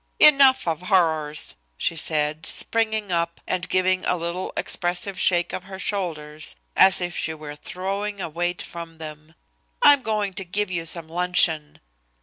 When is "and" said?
3.45-3.69